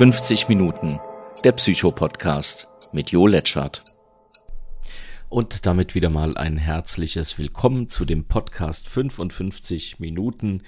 50 0.00 0.48
Minuten, 0.48 0.98
der 1.44 1.52
Psycho-Podcast 1.52 2.68
mit 2.94 3.10
Jo 3.10 3.26
Letschert. 3.26 3.84
Und 5.28 5.66
damit 5.66 5.94
wieder 5.94 6.08
mal 6.08 6.38
ein 6.38 6.56
herzliches 6.56 7.36
Willkommen 7.36 7.86
zu 7.86 8.06
dem 8.06 8.24
Podcast 8.24 8.88
55 8.88 10.00
Minuten 10.00 10.62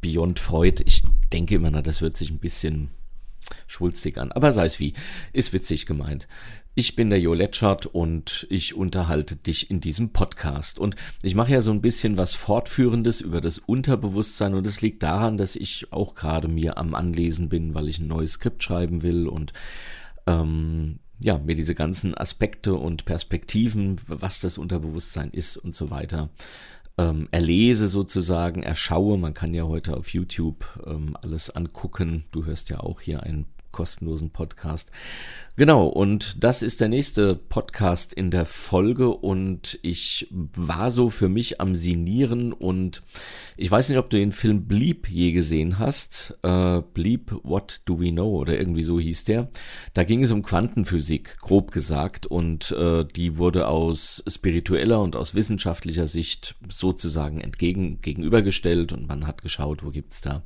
Beyond 0.00 0.38
Freud. 0.38 0.84
Ich 0.86 1.02
denke 1.32 1.56
immer, 1.56 1.82
das 1.82 2.00
hört 2.00 2.16
sich 2.16 2.30
ein 2.30 2.38
bisschen 2.38 2.92
schwulstig 3.66 4.18
an, 4.18 4.32
aber 4.32 4.52
sei 4.52 4.66
es 4.66 4.78
wie, 4.78 4.94
ist 5.32 5.52
witzig 5.52 5.86
gemeint. 5.86 6.28
Ich 6.74 6.94
bin 6.94 7.10
der 7.10 7.18
Jo 7.18 7.34
Letschert 7.34 7.86
und 7.86 8.46
ich 8.50 8.74
unterhalte 8.74 9.34
dich 9.34 9.68
in 9.68 9.80
diesem 9.80 10.10
Podcast. 10.10 10.78
Und 10.78 10.94
ich 11.22 11.34
mache 11.34 11.50
ja 11.50 11.60
so 11.60 11.72
ein 11.72 11.80
bisschen 11.82 12.16
was 12.16 12.36
Fortführendes 12.36 13.20
über 13.20 13.40
das 13.40 13.58
Unterbewusstsein 13.58 14.54
und 14.54 14.64
es 14.64 14.80
liegt 14.80 15.02
daran, 15.02 15.38
dass 15.38 15.56
ich 15.56 15.92
auch 15.92 16.14
gerade 16.14 16.46
mir 16.46 16.78
am 16.78 16.94
Anlesen 16.94 17.48
bin, 17.48 17.74
weil 17.74 17.88
ich 17.88 17.98
ein 17.98 18.06
neues 18.06 18.34
Skript 18.34 18.62
schreiben 18.62 19.02
will 19.02 19.26
und 19.26 19.52
ähm, 20.28 21.00
ja, 21.20 21.38
mir 21.38 21.56
diese 21.56 21.74
ganzen 21.74 22.16
Aspekte 22.16 22.74
und 22.74 23.04
Perspektiven, 23.04 23.96
was 24.06 24.38
das 24.38 24.56
Unterbewusstsein 24.56 25.30
ist 25.32 25.56
und 25.56 25.74
so 25.74 25.90
weiter, 25.90 26.30
ähm, 26.98 27.28
erlese 27.30 27.88
sozusagen, 27.88 28.62
erschaue. 28.62 29.16
Man 29.18 29.34
kann 29.34 29.54
ja 29.54 29.64
heute 29.64 29.96
auf 29.96 30.12
YouTube 30.12 30.66
ähm, 30.86 31.16
alles 31.22 31.50
angucken. 31.50 32.24
Du 32.32 32.44
hörst 32.44 32.68
ja 32.70 32.80
auch 32.80 33.00
hier 33.00 33.22
einen 33.22 33.46
kostenlosen 33.72 34.30
Podcast. 34.30 34.90
Genau, 35.58 35.88
und 35.88 36.44
das 36.44 36.62
ist 36.62 36.80
der 36.80 36.88
nächste 36.88 37.34
Podcast 37.34 38.14
in 38.14 38.30
der 38.30 38.46
Folge 38.46 39.08
und 39.08 39.76
ich 39.82 40.28
war 40.30 40.92
so 40.92 41.10
für 41.10 41.28
mich 41.28 41.60
am 41.60 41.74
Sinieren 41.74 42.52
und 42.52 43.02
ich 43.56 43.68
weiß 43.68 43.88
nicht, 43.88 43.98
ob 43.98 44.08
du 44.08 44.18
den 44.18 44.30
Film 44.30 44.66
Bleep 44.66 45.08
je 45.08 45.32
gesehen 45.32 45.80
hast. 45.80 46.38
Äh, 46.44 46.82
Bleep, 46.94 47.32
What 47.42 47.80
Do 47.86 47.98
We 47.98 48.12
Know 48.12 48.36
oder 48.38 48.56
irgendwie 48.56 48.84
so 48.84 49.00
hieß 49.00 49.24
der. 49.24 49.48
Da 49.94 50.04
ging 50.04 50.22
es 50.22 50.30
um 50.30 50.44
Quantenphysik, 50.44 51.38
grob 51.38 51.72
gesagt, 51.72 52.26
und 52.26 52.70
äh, 52.70 53.04
die 53.04 53.36
wurde 53.36 53.66
aus 53.66 54.22
spiritueller 54.28 55.00
und 55.00 55.16
aus 55.16 55.34
wissenschaftlicher 55.34 56.06
Sicht 56.06 56.54
sozusagen 56.68 57.40
entgegen 57.40 58.00
gegenübergestellt 58.00 58.92
und 58.92 59.08
man 59.08 59.26
hat 59.26 59.42
geschaut, 59.42 59.84
wo 59.84 59.90
gibt's 59.90 60.20
da 60.20 60.44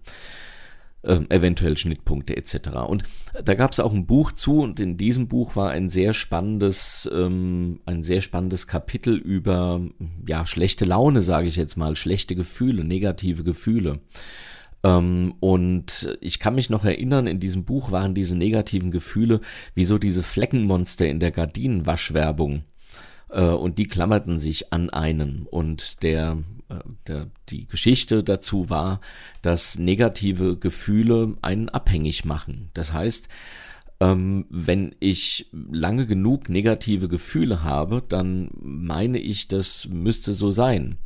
äh, 1.03 1.21
eventuell 1.29 1.77
Schnittpunkte 1.77 2.37
etc. 2.37 2.69
Und 2.87 3.05
da 3.45 3.55
gab 3.55 3.73
es 3.73 3.81
auch 3.81 3.93
ein 3.93 4.07
Buch 4.07 4.33
zu 4.33 4.61
und 4.61 4.81
in 4.81 4.97
diesem 4.97 5.29
Buch 5.29 5.57
war 5.57 5.71
ein 5.71 5.89
sehr 5.89 6.13
spannendes, 6.13 7.11
ähm, 7.13 7.81
ein 7.87 8.03
sehr 8.03 8.21
spannendes 8.21 8.67
Kapitel 8.67 9.17
über 9.17 9.81
ja 10.27 10.47
schlechte 10.47 10.85
Laune, 10.85 11.21
sage 11.21 11.49
ich 11.49 11.57
jetzt 11.57 11.77
mal, 11.77 11.97
schlechte 11.97 12.35
Gefühle, 12.35 12.85
negative 12.85 13.45
Gefühle. 13.45 14.01
Ähm, 14.85 15.35
und 15.41 16.17
ich 16.21 16.39
kann 16.39 16.55
mich 16.55 16.71
noch 16.71 16.85
erinnern, 16.85 17.27
in 17.27 17.41
diesem 17.41 17.65
Buch 17.65 17.91
waren 17.91 18.15
diese 18.15 18.37
negativen 18.37 18.91
Gefühle 18.91 19.41
wie 19.75 19.85
so 19.85 19.99
diese 19.99 20.23
Fleckenmonster 20.23 21.09
in 21.09 21.21
der 21.21 21.31
Gardinenwaschwerbung 21.31 22.65
äh, 23.31 23.43
und 23.43 23.79
die 23.79 23.89
klammerten 23.89 24.39
sich 24.39 24.73
an 24.73 24.91
einen 24.91 25.47
und 25.51 26.03
der 26.03 26.39
der, 27.07 27.31
die 27.49 27.67
Geschichte 27.67 28.23
dazu 28.23 28.71
war, 28.71 29.01
dass 29.43 29.79
negative 29.79 30.57
Gefühle 30.57 31.37
einen 31.43 31.69
abhängig 31.69 32.25
machen. 32.25 32.71
Das 32.75 32.93
heißt, 32.93 33.29
ähm, 34.01 34.47
wenn 34.51 34.95
ich 34.99 35.49
lange 35.53 36.07
genug 36.07 36.49
negative 36.49 37.09
Gefühle 37.09 37.63
habe, 37.63 38.03
dann 38.09 38.51
meine 38.61 39.19
ich, 39.19 39.49
das 39.49 39.89
müsste 39.89 40.33
so 40.33 40.51
sein. 40.51 40.99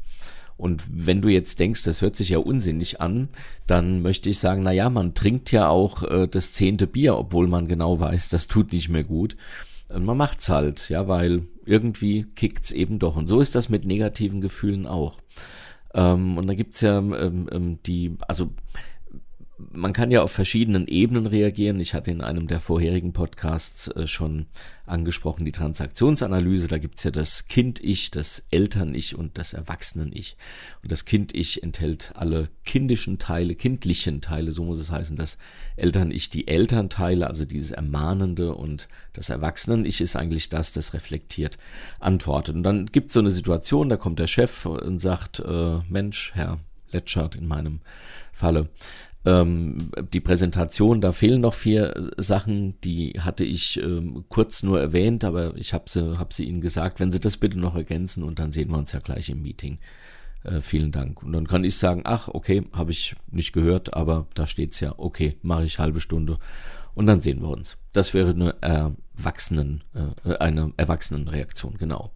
Und 0.56 0.84
wenn 0.88 1.20
du 1.20 1.28
jetzt 1.28 1.58
denkst, 1.58 1.82
das 1.82 2.00
hört 2.00 2.16
sich 2.16 2.30
ja 2.30 2.38
unsinnig 2.38 3.00
an, 3.00 3.28
dann 3.66 4.00
möchte 4.00 4.30
ich 4.30 4.38
sagen, 4.38 4.62
na 4.62 4.72
ja, 4.72 4.88
man 4.88 5.12
trinkt 5.12 5.52
ja 5.52 5.68
auch 5.68 6.02
äh, 6.02 6.26
das 6.26 6.54
zehnte 6.54 6.86
Bier, 6.86 7.16
obwohl 7.16 7.46
man 7.46 7.68
genau 7.68 8.00
weiß, 8.00 8.30
das 8.30 8.48
tut 8.48 8.72
nicht 8.72 8.88
mehr 8.88 9.04
gut. 9.04 9.36
Man 9.92 10.16
macht's 10.16 10.48
halt, 10.48 10.88
ja, 10.88 11.06
weil 11.08 11.46
irgendwie 11.64 12.24
kickt's 12.34 12.72
eben 12.72 12.98
doch. 12.98 13.16
Und 13.16 13.28
so 13.28 13.40
ist 13.40 13.54
das 13.54 13.68
mit 13.68 13.84
negativen 13.84 14.40
Gefühlen 14.40 14.86
auch. 14.86 15.18
Ähm, 15.94 16.38
und 16.38 16.46
da 16.46 16.54
gibt's 16.54 16.80
ja 16.80 16.98
ähm, 16.98 17.48
ähm, 17.50 17.78
die, 17.84 18.16
also 18.28 18.50
man 19.76 19.92
kann 19.92 20.10
ja 20.10 20.22
auf 20.22 20.32
verschiedenen 20.32 20.86
Ebenen 20.86 21.26
reagieren. 21.26 21.78
Ich 21.80 21.94
hatte 21.94 22.10
in 22.10 22.20
einem 22.20 22.46
der 22.46 22.60
vorherigen 22.60 23.12
Podcasts 23.12 23.88
äh, 23.88 24.06
schon 24.06 24.46
angesprochen 24.86 25.44
die 25.44 25.52
Transaktionsanalyse. 25.52 26.68
Da 26.68 26.78
gibt's 26.78 27.04
ja 27.04 27.10
das 27.10 27.48
Kind-Ich, 27.48 28.10
das 28.10 28.46
Eltern-Ich 28.50 29.16
und 29.16 29.38
das 29.38 29.52
Erwachsenen-Ich. 29.52 30.36
Und 30.82 30.90
das 30.90 31.04
Kind-Ich 31.04 31.62
enthält 31.62 32.12
alle 32.14 32.48
kindischen 32.64 33.18
Teile, 33.18 33.54
kindlichen 33.54 34.20
Teile, 34.20 34.52
so 34.52 34.64
muss 34.64 34.80
es 34.80 34.90
heißen. 34.90 35.16
Das 35.16 35.38
Eltern-Ich 35.76 36.30
die 36.30 36.48
Elternteile, 36.48 37.26
also 37.26 37.44
dieses 37.44 37.72
Ermahnende 37.72 38.54
und 38.54 38.88
das 39.12 39.30
Erwachsenen-Ich 39.30 40.00
ist 40.00 40.16
eigentlich 40.16 40.48
das, 40.48 40.72
das 40.72 40.94
reflektiert 40.94 41.58
antwortet. 42.00 42.56
Und 42.56 42.62
dann 42.62 42.86
gibt's 42.86 43.14
so 43.14 43.20
eine 43.20 43.30
Situation, 43.30 43.88
da 43.88 43.96
kommt 43.96 44.18
der 44.18 44.26
Chef 44.26 44.66
und 44.66 45.00
sagt, 45.00 45.40
äh, 45.40 45.78
Mensch, 45.88 46.32
Herr 46.34 46.60
Letschert 46.92 47.34
in 47.34 47.46
meinem 47.46 47.80
Falle, 48.32 48.68
ähm, 49.26 49.90
die 50.12 50.20
Präsentation, 50.20 51.00
da 51.00 51.10
fehlen 51.10 51.40
noch 51.40 51.54
vier 51.54 52.10
Sachen, 52.16 52.80
die 52.82 53.14
hatte 53.18 53.44
ich 53.44 53.76
ähm, 53.82 54.24
kurz 54.28 54.62
nur 54.62 54.80
erwähnt, 54.80 55.24
aber 55.24 55.56
ich 55.56 55.74
habe 55.74 55.90
sie, 55.90 56.18
hab 56.18 56.32
sie 56.32 56.44
Ihnen 56.44 56.60
gesagt, 56.60 57.00
wenn 57.00 57.10
Sie 57.10 57.20
das 57.20 57.36
bitte 57.36 57.58
noch 57.58 57.74
ergänzen 57.74 58.22
und 58.22 58.38
dann 58.38 58.52
sehen 58.52 58.70
wir 58.70 58.78
uns 58.78 58.92
ja 58.92 59.00
gleich 59.00 59.28
im 59.28 59.42
Meeting. 59.42 59.78
Äh, 60.44 60.60
vielen 60.60 60.92
Dank. 60.92 61.24
Und 61.24 61.32
dann 61.32 61.48
kann 61.48 61.64
ich 61.64 61.76
sagen, 61.76 62.02
ach, 62.04 62.28
okay, 62.28 62.62
habe 62.72 62.92
ich 62.92 63.16
nicht 63.28 63.52
gehört, 63.52 63.94
aber 63.94 64.28
da 64.34 64.46
steht's 64.46 64.78
ja, 64.78 64.94
okay, 64.96 65.36
mache 65.42 65.64
ich 65.64 65.80
halbe 65.80 66.00
Stunde 66.00 66.38
und 66.94 67.06
dann 67.06 67.20
sehen 67.20 67.42
wir 67.42 67.48
uns. 67.48 67.78
Das 67.92 68.14
wäre 68.14 68.30
eine 68.30 68.54
Erwachsenen, 68.60 69.82
äh, 70.24 70.36
eine 70.36 70.72
Erwachsenenreaktion, 70.76 71.78
genau. 71.78 72.12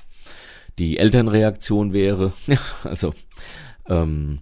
Die 0.79 0.97
Elternreaktion 0.99 1.93
wäre, 1.93 2.33
ja, 2.47 2.61
also 2.85 3.15
ähm, 3.89 4.39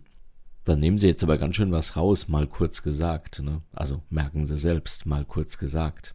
dann 0.68 0.78
nehmen 0.78 0.98
Sie 0.98 1.06
jetzt 1.06 1.22
aber 1.22 1.38
ganz 1.38 1.56
schön 1.56 1.72
was 1.72 1.96
raus, 1.96 2.28
mal 2.28 2.46
kurz 2.46 2.82
gesagt. 2.82 3.40
Ne? 3.40 3.62
Also 3.72 4.02
merken 4.10 4.46
Sie 4.46 4.58
selbst, 4.58 5.06
mal 5.06 5.24
kurz 5.24 5.58
gesagt. 5.58 6.14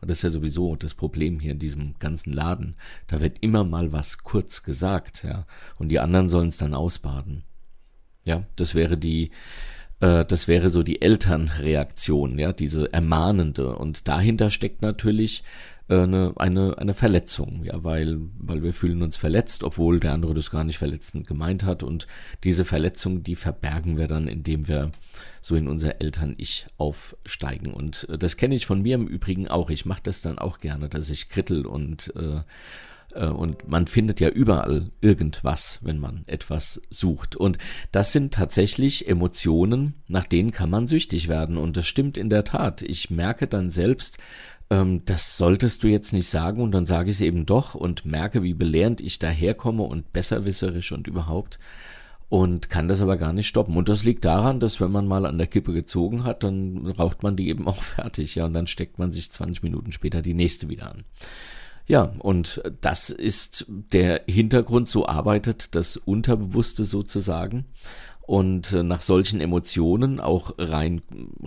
Und 0.00 0.10
das 0.10 0.18
ist 0.18 0.22
ja 0.22 0.30
sowieso 0.30 0.76
das 0.76 0.94
Problem 0.94 1.40
hier 1.40 1.52
in 1.52 1.58
diesem 1.58 1.98
ganzen 1.98 2.32
Laden. 2.32 2.76
Da 3.06 3.20
wird 3.20 3.38
immer 3.40 3.64
mal 3.64 3.92
was 3.92 4.18
kurz 4.18 4.62
gesagt, 4.62 5.24
ja. 5.24 5.44
Und 5.78 5.90
die 5.90 6.00
anderen 6.00 6.28
sollen 6.28 6.48
es 6.48 6.56
dann 6.56 6.74
ausbaden. 6.74 7.44
Ja, 8.26 8.44
das 8.56 8.74
wäre 8.74 8.96
die, 8.96 9.30
äh, 10.00 10.24
das 10.24 10.48
wäre 10.48 10.70
so 10.70 10.82
die 10.82 11.02
Elternreaktion, 11.02 12.38
ja, 12.38 12.52
diese 12.52 12.92
ermahnende. 12.92 13.76
Und 13.76 14.08
dahinter 14.08 14.50
steckt 14.50 14.82
natürlich 14.82 15.42
äh, 15.88 16.02
eine, 16.02 16.32
eine, 16.36 16.78
eine 16.78 16.94
Verletzung, 16.94 17.64
ja, 17.64 17.84
weil, 17.84 18.18
weil 18.38 18.62
wir 18.62 18.72
fühlen 18.72 19.02
uns 19.02 19.16
verletzt, 19.16 19.62
obwohl 19.62 20.00
der 20.00 20.12
andere 20.12 20.34
das 20.34 20.50
gar 20.50 20.64
nicht 20.64 20.78
verletzend 20.78 21.26
gemeint 21.26 21.64
hat. 21.64 21.82
Und 21.82 22.06
diese 22.44 22.64
Verletzung, 22.64 23.22
die 23.22 23.36
verbergen 23.36 23.98
wir 23.98 24.06
dann, 24.06 24.26
indem 24.26 24.68
wir 24.68 24.90
so 25.42 25.54
in 25.54 25.68
unser 25.68 26.00
Eltern-Ich 26.00 26.66
aufsteigen. 26.78 27.72
Und 27.72 28.08
äh, 28.08 28.18
das 28.18 28.36
kenne 28.36 28.54
ich 28.54 28.66
von 28.66 28.82
mir 28.82 28.94
im 28.94 29.06
Übrigen 29.06 29.48
auch. 29.48 29.68
Ich 29.68 29.84
mache 29.84 30.02
das 30.02 30.22
dann 30.22 30.38
auch 30.38 30.60
gerne, 30.60 30.88
dass 30.88 31.10
ich 31.10 31.28
krittel 31.28 31.66
und 31.66 32.12
äh, 32.16 32.40
und 33.18 33.68
man 33.68 33.86
findet 33.86 34.20
ja 34.20 34.28
überall 34.28 34.90
irgendwas, 35.00 35.78
wenn 35.82 35.98
man 35.98 36.22
etwas 36.26 36.80
sucht. 36.90 37.36
Und 37.36 37.58
das 37.92 38.12
sind 38.12 38.34
tatsächlich 38.34 39.08
Emotionen, 39.08 39.94
nach 40.08 40.26
denen 40.26 40.50
kann 40.50 40.70
man 40.70 40.86
süchtig 40.86 41.28
werden. 41.28 41.56
Und 41.56 41.76
das 41.76 41.86
stimmt 41.86 42.16
in 42.16 42.30
der 42.30 42.44
Tat. 42.44 42.82
Ich 42.82 43.10
merke 43.10 43.46
dann 43.46 43.70
selbst, 43.70 44.18
ähm, 44.70 45.04
das 45.04 45.36
solltest 45.36 45.82
du 45.82 45.88
jetzt 45.88 46.12
nicht 46.12 46.28
sagen 46.28 46.62
und 46.62 46.72
dann 46.72 46.86
sage 46.86 47.10
ich 47.10 47.16
es 47.16 47.20
eben 47.20 47.46
doch 47.46 47.74
und 47.74 48.04
merke, 48.04 48.42
wie 48.42 48.54
belehrend 48.54 49.00
ich 49.00 49.18
daherkomme 49.18 49.82
und 49.82 50.12
besserwisserisch 50.12 50.92
und 50.92 51.06
überhaupt 51.06 51.58
und 52.30 52.70
kann 52.70 52.86
das 52.86 53.02
aber 53.02 53.16
gar 53.16 53.32
nicht 53.32 53.48
stoppen. 53.48 53.76
Und 53.76 53.88
das 53.88 54.04
liegt 54.04 54.24
daran, 54.24 54.60
dass 54.60 54.80
wenn 54.80 54.92
man 54.92 55.06
mal 55.06 55.26
an 55.26 55.36
der 55.36 55.48
Kippe 55.48 55.72
gezogen 55.72 56.22
hat, 56.24 56.44
dann 56.44 56.86
raucht 56.86 57.24
man 57.24 57.36
die 57.36 57.48
eben 57.48 57.66
auch 57.66 57.82
fertig, 57.82 58.36
ja, 58.36 58.46
und 58.46 58.54
dann 58.54 58.68
steckt 58.68 58.98
man 58.98 59.12
sich 59.12 59.30
20 59.30 59.62
Minuten 59.62 59.92
später 59.92 60.22
die 60.22 60.34
nächste 60.34 60.68
wieder 60.68 60.90
an. 60.90 61.04
Ja, 61.90 62.12
und 62.20 62.62
das 62.82 63.10
ist 63.10 63.66
der 63.68 64.22
Hintergrund, 64.28 64.88
so 64.88 65.08
arbeitet 65.08 65.74
das 65.74 65.96
Unterbewusste 65.96 66.84
sozusagen. 66.84 67.64
Und 68.20 68.72
äh, 68.74 68.84
nach 68.84 69.02
solchen 69.02 69.40
Emotionen, 69.40 70.20
auch 70.20 70.54
rein, 70.56 71.00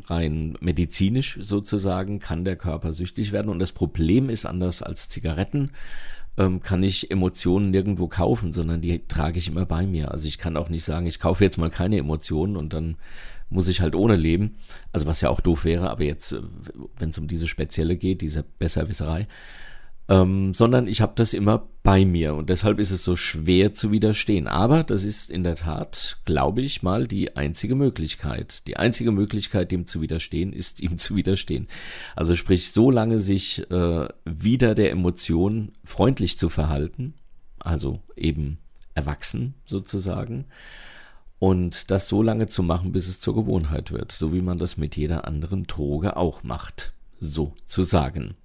rein 0.08 0.58
medizinisch 0.60 1.40
sozusagen, 1.42 2.20
kann 2.20 2.44
der 2.44 2.58
Körper 2.58 2.92
süchtig 2.92 3.32
werden. 3.32 3.48
Und 3.48 3.60
das 3.60 3.72
Problem 3.72 4.30
ist 4.30 4.46
anders 4.46 4.82
als 4.82 5.08
Zigaretten, 5.08 5.72
ähm, 6.38 6.62
kann 6.62 6.84
ich 6.84 7.10
Emotionen 7.10 7.72
nirgendwo 7.72 8.10
kaufen, 8.10 8.52
sondern 8.52 8.82
die 8.82 9.08
trage 9.08 9.38
ich 9.38 9.48
immer 9.48 9.66
bei 9.66 9.88
mir. 9.88 10.12
Also 10.12 10.28
ich 10.28 10.40
kann 10.40 10.58
auch 10.58 10.68
nicht 10.68 10.84
sagen, 10.84 11.08
ich 11.08 11.22
kaufe 11.22 11.46
jetzt 11.46 11.58
mal 11.58 11.70
keine 11.70 12.00
Emotionen 12.00 12.58
und 12.58 12.74
dann 12.74 12.98
muss 13.50 13.70
ich 13.70 13.80
halt 13.80 13.96
ohne 13.96 14.18
leben. 14.18 14.58
Also 14.92 15.06
was 15.06 15.22
ja 15.22 15.30
auch 15.30 15.40
doof 15.40 15.64
wäre, 15.64 15.90
aber 15.90 16.04
jetzt, 16.04 16.34
äh, 16.34 16.42
wenn 16.98 17.12
es 17.12 17.18
um 17.18 17.30
diese 17.30 17.48
spezielle 17.48 17.96
geht, 17.96 18.20
diese 18.20 18.44
Besserwisserei, 18.60 19.30
ähm, 20.10 20.54
sondern 20.54 20.88
ich 20.88 21.02
habe 21.02 21.14
das 21.16 21.34
immer 21.34 21.68
bei 21.82 22.06
mir 22.06 22.34
und 22.34 22.50
deshalb 22.50 22.80
ist 22.80 22.92
es 22.92 23.04
so 23.04 23.16
schwer 23.16 23.74
zu 23.74 23.92
widerstehen. 23.92 24.48
Aber 24.48 24.84
das 24.84 25.04
ist 25.04 25.30
in 25.30 25.44
der 25.44 25.56
Tat, 25.56 26.18
glaube 26.26 26.62
ich 26.62 26.82
mal, 26.82 27.08
die 27.08 27.36
einzige 27.36 27.76
Möglichkeit. 27.76 28.68
Die 28.68 28.78
einzige 28.78 29.12
Möglichkeit, 29.12 29.72
dem 29.72 29.86
zu 29.86 30.02
widerstehen, 30.02 30.54
ist 30.54 30.80
ihm 30.80 30.98
zu 30.98 31.16
widerstehen. 31.16 31.68
Also 32.16 32.36
sprich, 32.36 32.72
so 32.72 32.90
lange 32.90 33.20
sich 33.20 33.70
äh, 33.70 34.08
wieder 34.26 34.76
der 34.76 34.92
Emotion 34.92 35.72
freundlich 35.84 36.38
zu 36.38 36.50
verhalten, 36.50 37.16
also 37.60 38.02
eben 38.16 38.60
erwachsen 38.96 39.56
sozusagen, 39.66 40.46
und 41.40 41.92
das 41.92 42.08
so 42.08 42.24
lange 42.24 42.48
zu 42.48 42.64
machen, 42.64 42.94
bis 42.94 43.10
es 43.10 43.20
zur 43.20 43.36
Gewohnheit 43.36 43.92
wird, 43.92 44.14
so 44.14 44.34
wie 44.34 44.42
man 44.42 44.58
das 44.58 44.78
mit 44.78 44.96
jeder 44.96 45.28
anderen 45.28 45.68
Droge 45.68 46.16
auch 46.16 46.44
macht, 46.44 46.94
sozusagen. 47.24 48.36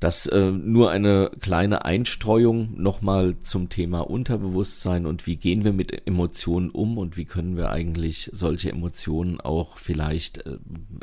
Das 0.00 0.26
äh, 0.26 0.50
nur 0.50 0.90
eine 0.90 1.30
kleine 1.40 1.84
Einstreuung 1.84 2.80
nochmal 2.80 3.38
zum 3.40 3.68
Thema 3.68 4.00
Unterbewusstsein 4.00 5.06
und 5.06 5.26
wie 5.26 5.36
gehen 5.36 5.64
wir 5.64 5.72
mit 5.72 6.06
Emotionen 6.06 6.70
um 6.70 6.98
und 6.98 7.16
wie 7.16 7.24
können 7.24 7.56
wir 7.56 7.70
eigentlich 7.70 8.30
solche 8.32 8.70
Emotionen 8.70 9.40
auch 9.40 9.78
vielleicht 9.78 10.44
äh, 10.46 10.58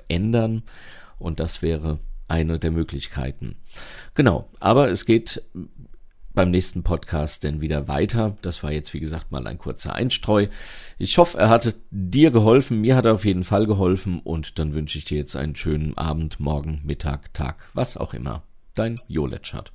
ändern. 0.07 0.63
Und 1.18 1.39
das 1.39 1.62
wäre 1.62 2.00
eine 2.27 2.60
der 2.60 2.71
Möglichkeiten. 2.71 3.56
Genau, 4.13 4.50
aber 4.59 4.92
es 4.92 5.06
geht 5.06 5.42
beim 6.33 6.51
nächsten 6.51 6.83
Podcast 6.83 7.44
denn 7.44 7.62
wieder 7.62 7.88
weiter. 7.88 8.38
Das 8.41 8.63
war 8.63 8.71
jetzt, 8.71 8.94
wie 8.94 9.00
gesagt, 9.00 9.31
mal 9.31 9.45
ein 9.47 9.57
kurzer 9.57 9.94
Einstreu. 9.94 10.47
Ich 10.97 11.18
hoffe, 11.18 11.38
er 11.38 11.50
hatte 11.50 11.75
dir 11.91 12.31
geholfen. 12.31 12.81
Mir 12.81 12.95
hat 12.95 13.06
er 13.06 13.13
auf 13.13 13.25
jeden 13.25 13.44
Fall 13.44 13.65
geholfen. 13.65 14.19
Und 14.24 14.59
dann 14.59 14.74
wünsche 14.74 14.97
ich 14.97 15.06
dir 15.06 15.18
jetzt 15.18 15.35
einen 15.35 15.56
schönen 15.56 15.97
Abend, 15.97 16.39
Morgen, 16.39 16.81
Mittag, 16.83 17.33
Tag, 17.33 17.69
was 17.74 17.97
auch 17.97 18.13
immer. 18.13 18.44
Dein 18.75 19.00
Jo 19.07 19.27
Letschert. 19.27 19.71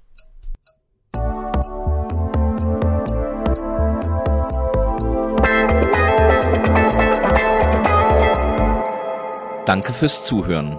Danke 9.66 9.93
fürs 9.93 10.25
Zuhören. 10.25 10.76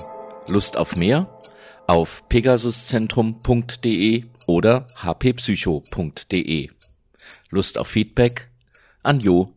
Lust 0.48 0.76
auf 0.76 0.96
mehr? 0.96 1.28
Auf 1.90 2.30
pegasuszentrum.de 2.30 4.26
oder 4.46 4.86
hppsycho.de. 5.02 6.70
Lust 7.50 7.80
auf 7.80 7.88
Feedback? 7.88 8.52
an 9.02 9.20
jo 9.20 9.56